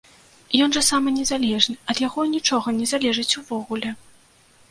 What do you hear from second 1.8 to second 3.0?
ад яго нічога не